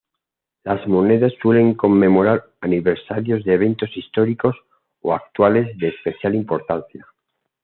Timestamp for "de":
3.43-3.53, 5.77-5.89